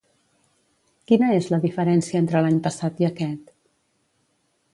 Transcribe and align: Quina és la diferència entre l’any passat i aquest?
Quina 1.11 1.27
és 1.33 1.49
la 1.55 1.59
diferència 1.65 2.23
entre 2.23 2.41
l’any 2.47 2.59
passat 2.69 3.05
i 3.05 3.09
aquest? 3.11 3.55